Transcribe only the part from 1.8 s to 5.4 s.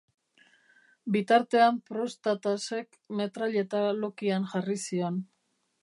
Prostatasek metraileta lokian jarri zion.